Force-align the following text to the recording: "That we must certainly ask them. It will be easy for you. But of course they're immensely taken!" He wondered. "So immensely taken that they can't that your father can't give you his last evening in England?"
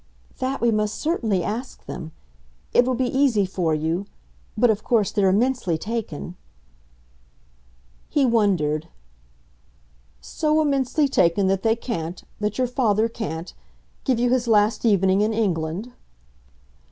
"That 0.39 0.61
we 0.61 0.71
must 0.71 0.95
certainly 0.99 1.43
ask 1.43 1.85
them. 1.85 2.11
It 2.73 2.85
will 2.85 2.95
be 2.95 3.05
easy 3.15 3.45
for 3.45 3.75
you. 3.75 4.07
But 4.57 4.71
of 4.71 4.83
course 4.83 5.11
they're 5.11 5.29
immensely 5.29 5.77
taken!" 5.77 6.35
He 8.09 8.25
wondered. 8.25 8.87
"So 10.19 10.59
immensely 10.59 11.07
taken 11.07 11.45
that 11.49 11.61
they 11.61 11.75
can't 11.75 12.23
that 12.39 12.57
your 12.57 12.65
father 12.65 13.07
can't 13.07 13.53
give 14.03 14.17
you 14.19 14.31
his 14.31 14.47
last 14.47 14.85
evening 14.85 15.21
in 15.21 15.33
England?" 15.33 15.91